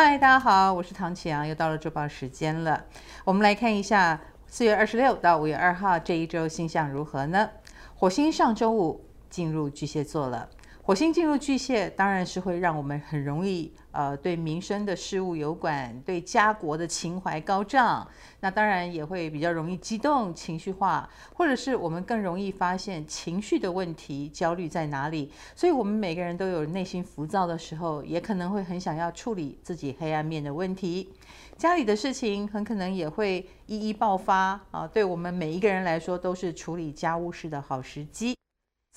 [0.00, 2.84] 嗨，大家好，我是唐启阳，又到了周报时间了。
[3.24, 7.50] 我们来看一下四月二十六到五月二号这一周星象如何呢？
[7.96, 10.48] 火星上周五进入巨蟹座了。
[10.88, 18.08] 火星进入巨蟹，当然是会让我们很容易，呃，对民生的事物有关，对家国的情怀高涨。
[18.40, 25.30] 那当然也会比较容易激动、情绪化，或者是我们更容易发现情绪的问题、焦虑在哪里。
[25.54, 31.12] 所以，我们每个人都有内心浮躁的时候，也可能会很想要处理自己黑暗面的问题。
[31.58, 34.88] 家里的事情很可能也会一一爆发啊！
[34.90, 38.37] 对我们每一个人来说，都是处理家务事的好时机。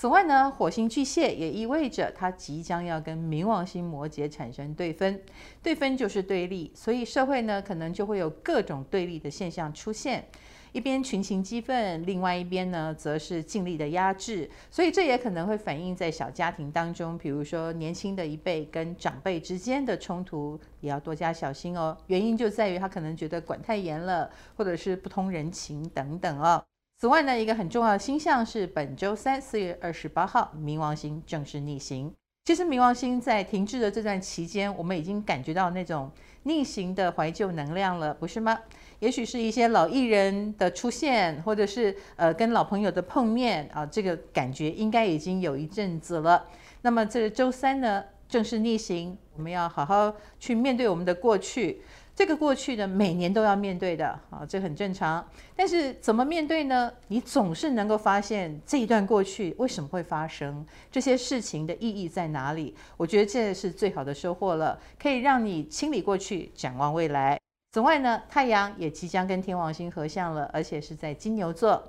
[0.02, 5.22] 此外呢，火星巨蟹也意味着它即将要跟冥王星摩羯产生对分，
[5.62, 10.28] 对分就是对立，所以社会呢可能就会有各种对立的现象出现，
[10.72, 21.96] 一边群情激愤，另外一边呢则是尽力的压制，所以这也可能会反映在小家庭当中，比如说年轻的一辈跟长辈之间的冲突，也要多加小心哦。
[22.08, 26.64] 原因就在于他可能觉得管太严了，或者是不通人情等等哦。
[27.02, 32.14] 此外呢，一个很重要的星象是本周三四月二十八号，冥王星正式逆行。
[32.46, 36.12] 其实冥王星在停滞的这段期间，我们已经感觉到那种
[36.44, 38.56] 逆行的怀旧能量了，不是吗？
[39.00, 46.46] 也许是一些老艺人的出现，或者是呃跟老朋友的碰面啊，这个感觉应该已经有一阵子了。
[46.84, 51.82] 那么这周三呢，正式逆行，我们要好好去面对我们的过去。
[52.14, 55.26] 这个过去呢，每年都要面对的啊，这很正常。
[55.56, 56.92] 但是怎么面对呢？
[57.08, 62.76] 你总是能够发现这一段过去为什么会发生，这些事情的意义在哪里？
[62.98, 67.40] 我觉得这是最好的收获了，可以让你清理过去，展望未来。
[67.74, 71.82] 此外呢，太阳也即将跟天王星合相了，而且是在金牛座。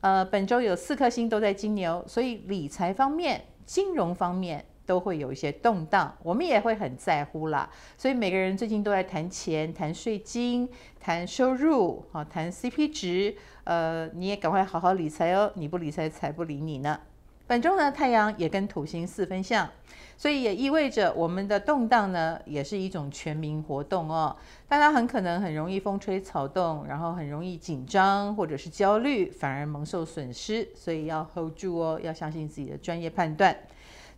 [0.00, 4.64] 呃，本周有四颗星都在金牛，所以理财方面、金融方面。
[4.84, 7.68] 都会有一些动荡，我们也会很在乎啦。
[7.96, 10.68] 所以每个人最近都在谈钱、谈税金、
[11.00, 13.34] 谈收入，啊，谈 CP 值。
[13.64, 16.98] 呃，你也赶快好好理财哦，你不理财，财不理你呢。
[17.46, 19.68] 本周呢，太阳也跟土星四分相，
[20.16, 24.34] 所以也意味着我们的动荡呢，也是一种全民活动哦。
[24.66, 30.66] 大家很可能很容易风吹草动，然后很容易紧张或者是焦虑，反而蒙受损失。
[30.74, 33.54] 所以要 hold 住哦，要相信自己的专业判断。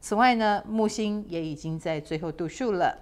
[0.05, 2.95] 此外呢，木星也已经在最后度数了，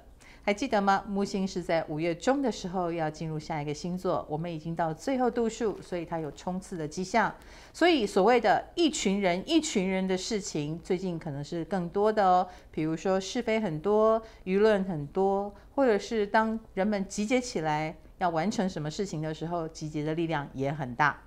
[0.44, 1.02] 还记得吗？
[1.08, 7.34] 木星是在五月中的时候要进入下一个星座，我们已经到最后度数，所以它有冲刺的迹象。
[7.72, 12.46] 所以所谓的一群人一群人的事情，最近可能是更多的哦。
[12.70, 21.20] 比如说是非很多，舆论很多，或者是当人们集结起来要完成什么事情的时候，集结的力量也很大。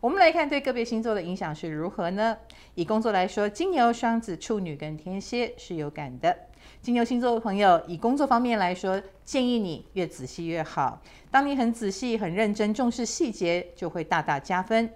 [0.00, 2.34] 我们来看对个别星座的影响是如何呢？
[2.74, 6.34] 以工作来说，金牛、双子、处女跟天蝎是有感的。
[6.80, 11.02] 金牛星座的朋友，以工作方面来说，建议你越仔细越好。
[11.30, 14.90] 当你很仔细、很认真、重视细节，就会大大加分。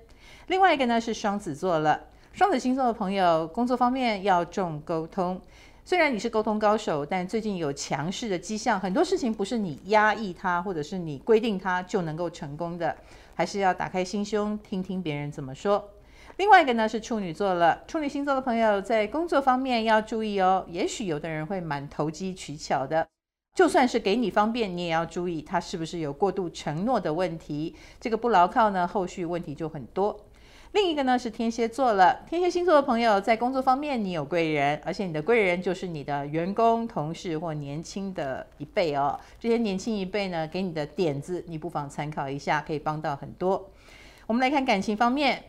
[0.47, 2.04] 另外一个呢是双子座了。
[2.32, 5.38] 双子星座的朋友，工作方面要重沟通。
[5.84, 12.97] 虽然你是沟通高手，但最近有强势的迹象，很多事情不是你压抑它，或者是你规定它就能够成功的。
[13.34, 15.91] 还是要打开心胸，听听别人怎么说。
[16.37, 20.65] 另外一个呢是处女座了，处女星座的朋友在工作方面要注意哦。
[20.69, 23.06] 也许有的人会蛮投机取巧的，
[23.55, 27.77] 就算是给你方便，你也要注意他是不是有过度承诺的问题。
[28.00, 30.19] 这个不牢靠呢，后续问题就很多。
[30.74, 39.16] 另一个呢是天蝎座了，天蝎星座的朋友在工作方面你有贵人，而且你的贵人就是你的员工、同事或年轻的一辈哦。
[39.38, 43.70] 这些年轻一辈呢给你的点子，你不妨参考一下，可以帮到很多。
[44.26, 45.44] 我们来看感情方面，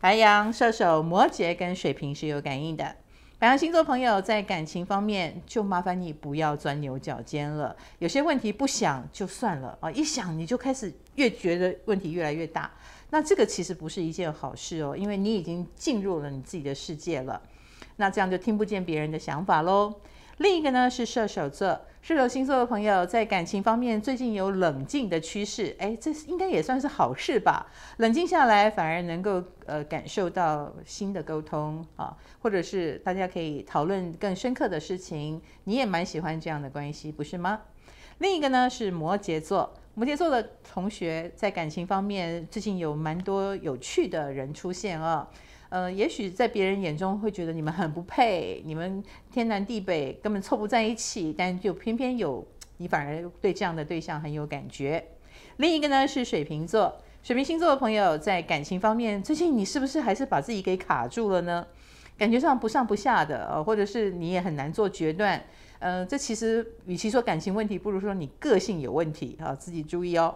[0.00, 2.96] 白羊、射手、摩羯跟水瓶是有感应的。
[3.38, 12.68] 白羊星座朋友在感情方面就麻烦你不要钻牛角尖了，有些问题不想就算了啊，一想你就开始越觉得问题越来越大。
[13.10, 17.40] 那这个其实不是一件好事哦，因为你已经进入了你自己的世界了，
[17.96, 19.94] 那这样就听不见别人的想法喽。
[20.38, 27.66] 另一个呢是射手座，射手星座的朋友在感情方面最近有冷静的趋势，哎，这应该也算是好事吧？
[27.96, 37.60] 冷静下来反而能够呃感受到新的沟通啊，或者是大家可以讨论更深刻的事情，你也蛮喜欢这样的关系，不是吗？
[38.18, 39.72] 另一个呢是摩羯座。
[39.94, 45.26] 摩羯座的同学在感情方面最近有蛮多有趣的人出现啊，
[45.70, 49.02] 呃，也许在别人眼中会觉得你们很不配，你们
[49.32, 52.46] 天南地北根本凑不在一起，但就偏偏有
[52.76, 55.02] 你反而对这样的对象很有感觉。
[55.56, 61.66] 另一个呢是水瓶座，水瓶星座的朋友在感情方面最近你是不是还是把自己给卡住了呢？
[62.18, 65.42] 感觉上不上不下的，呃，或者是你也很难做决断。
[65.80, 70.34] 嗯、呃，这其实与其说感情问题，不如说你个性有问题啊，自己注意哦。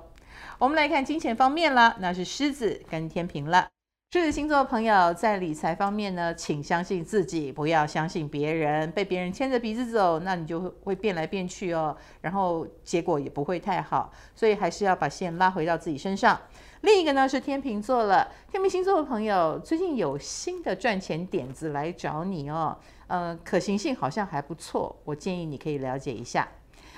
[0.59, 3.69] 我们来看金钱方面了，那是狮子跟天平了。
[4.13, 8.91] 狮子星座的朋友在理财方面呢，请相信自己，不要相信别人。
[8.91, 14.13] 被别人牵着鼻子走，那你就会变来变去哦，然后结果也不会太好。
[14.35, 16.37] 所以还是要把线拉回到自己身上。
[16.81, 22.77] 另一个呢是天秤座了，天秤星座的朋友最近有新的赚钱点子来找你哦，
[23.07, 26.49] 呃，可行性好像还不错，我建议你可以了解一下。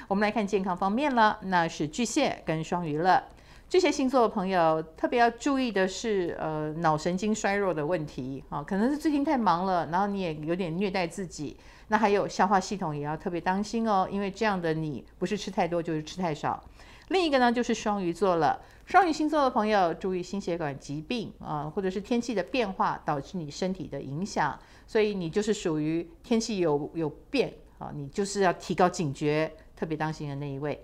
[0.08, 3.22] 我们来看健康方面了，那是巨蟹跟双鱼了。
[3.72, 11.56] 巨蟹星座的朋友特别要注意的是，呃，脑神经衰弱的问题啊，可能是最近太忙了，然后你也有点虐待自己。
[11.88, 16.62] 那还有消化系统也要特别当心哦，因为这样的你不是吃太多就是吃太少。
[17.08, 30.78] 另一个呢就是双鱼座了，双鱼星座的朋友注意心血管疾病啊，或者是天气的变化导致你身体的影响，所以你就是属于天气有有变啊，你就是要提高警觉，特别当心的那一位。